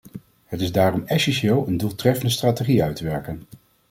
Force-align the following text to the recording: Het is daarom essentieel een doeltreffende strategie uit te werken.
Het 0.45 0.61
is 0.61 0.71
daarom 0.71 1.03
essentieel 1.05 1.67
een 1.67 1.77
doeltreffende 1.77 2.31
strategie 2.31 2.83
uit 2.83 2.95
te 2.95 3.03
werken. 3.03 3.41